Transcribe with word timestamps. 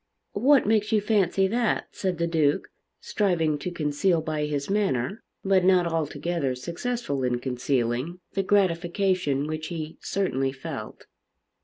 "What 0.33 0.65
makes 0.65 0.91
you 0.91 0.99
fancy 0.99 1.45
that?" 1.49 1.89
said 1.91 2.17
the 2.17 2.25
Duke, 2.25 2.69
striving 3.01 3.59
to 3.59 3.69
conceal 3.69 4.19
by 4.19 4.45
his 4.45 4.67
manner, 4.67 5.21
but 5.45 5.63
not 5.63 5.85
altogether 5.85 6.55
successful 6.55 7.23
in 7.23 7.37
concealing, 7.39 8.19
the 8.33 8.41
gratification 8.41 9.45
which 9.45 9.67
he 9.67 9.99
certainly 10.01 10.51
felt. 10.53 11.05